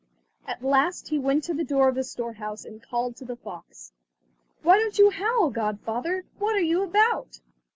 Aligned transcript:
At 0.47 0.63
last 0.63 1.09
he 1.09 1.19
went 1.19 1.43
to 1.43 1.53
the 1.53 1.63
door 1.63 1.87
of 1.87 1.93
the 1.93 2.03
storehouse, 2.03 2.65
and 2.65 2.81
called 2.81 3.15
to 3.17 3.23
the 3.23 3.35
fox: 3.35 3.93
"Why 4.63 4.77
don't 4.79 4.97
you 4.97 5.11
howl, 5.11 5.51
godfather? 5.51 6.25
What 6.39 6.55
are 6.55 6.59
you 6.59 6.81
about?" 6.81 7.39